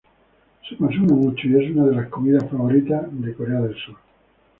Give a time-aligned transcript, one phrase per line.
[0.67, 3.97] Se consume mucho y es una de las comidas favoritas en Corea del Sur.